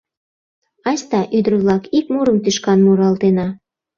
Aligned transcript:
Айста, 0.87 1.21
ӱдыр-влак, 1.37 1.83
ик 1.97 2.05
мурым 2.13 2.37
тӱшкан 2.43 2.79
муралтена. 2.85 3.47